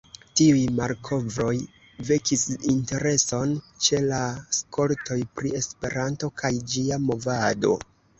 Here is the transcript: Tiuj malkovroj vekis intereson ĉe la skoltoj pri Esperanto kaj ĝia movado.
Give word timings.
Tiuj 0.39 0.61
malkovroj 0.77 1.49
vekis 2.07 2.45
intereson 2.71 3.53
ĉe 3.87 3.99
la 4.05 4.21
skoltoj 4.61 5.19
pri 5.41 5.53
Esperanto 5.61 6.31
kaj 6.43 6.53
ĝia 6.73 6.99
movado. 7.05 7.77